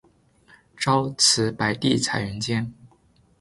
[0.75, 2.73] 朝辞白帝彩云间